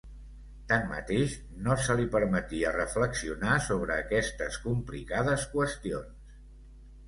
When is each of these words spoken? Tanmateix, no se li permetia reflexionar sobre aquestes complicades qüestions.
Tanmateix, 0.69 1.35
no 1.67 1.75
se 1.89 1.97
li 1.99 2.07
permetia 2.15 2.73
reflexionar 2.77 3.61
sobre 3.69 4.01
aquestes 4.07 4.61
complicades 4.67 5.49
qüestions. 5.57 6.45